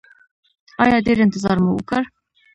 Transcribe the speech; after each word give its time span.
ایا 0.83 0.97
ډیر 1.07 1.17
انتظار 1.21 1.57
مو 1.63 1.71
وکړ؟ 1.75 2.01